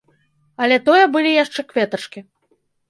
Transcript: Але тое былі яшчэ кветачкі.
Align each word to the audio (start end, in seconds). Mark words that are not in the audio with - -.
Але 0.65 0.79
тое 0.89 1.03
былі 1.17 1.37
яшчэ 1.43 1.61
кветачкі. 1.71 2.29